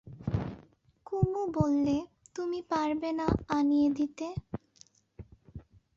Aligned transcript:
কুমু 1.05 1.41
বললে, 1.53 1.97
তুমি 2.35 2.59
পারবে 2.69 3.09
না 3.11 3.27
আনিয়ে 3.49 3.89
দিতে। 3.89 4.27